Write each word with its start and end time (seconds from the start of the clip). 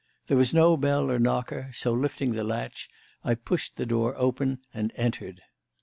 There 0.25 0.35
was 0.37 0.51
no 0.51 0.77
bell 0.77 1.11
or 1.11 1.19
knocker, 1.19 1.69
so, 1.73 1.93
lifting 1.93 2.31
the 2.31 2.43
latch, 2.43 2.89
I 3.23 3.35
pushed 3.35 3.75
the 3.75 3.85
door 3.85 4.15
open 4.17 4.61
and 4.73 4.91
entered. 4.95 5.41